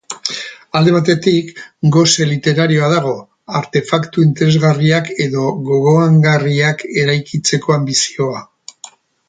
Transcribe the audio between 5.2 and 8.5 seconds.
edo gogoangarriak eraikitzeko anbizioa.